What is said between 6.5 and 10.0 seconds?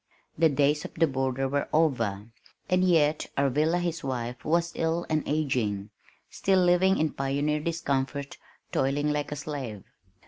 living in pioneer discomfort toiling like a slave.